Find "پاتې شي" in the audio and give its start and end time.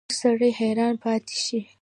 1.03-1.59